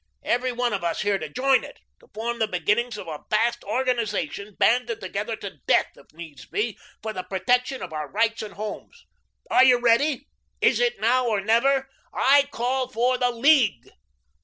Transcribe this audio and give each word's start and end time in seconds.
Every 0.23 0.51
one 0.51 0.73
of 0.73 0.83
us 0.83 1.01
here 1.01 1.19
to 1.19 1.29
join 1.29 1.63
it, 1.63 1.77
to 1.99 2.07
form 2.11 2.39
the 2.39 2.47
beginnings 2.47 2.97
of 2.97 3.07
a 3.07 3.19
vast 3.29 3.63
organisation, 3.63 4.55
banded 4.57 4.99
together 4.99 5.35
to 5.35 5.59
death, 5.67 5.89
if 5.95 6.11
needs 6.11 6.47
be, 6.47 6.79
for 7.03 7.13
the 7.13 7.21
protection 7.21 7.83
of 7.83 7.93
our 7.93 8.09
rights 8.09 8.41
and 8.41 8.55
homes. 8.55 9.05
Are 9.51 9.63
you 9.63 9.77
ready? 9.79 10.27
Is 10.59 10.79
it 10.79 10.99
now 10.99 11.27
or 11.27 11.39
never? 11.39 11.87
I 12.11 12.49
call 12.51 12.89
for 12.91 13.19
the 13.19 13.29
League." 13.29 13.91